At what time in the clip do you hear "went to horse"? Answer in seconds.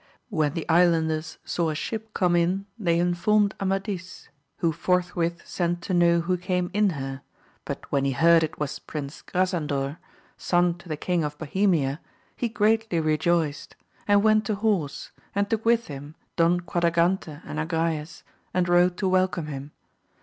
14.23-15.11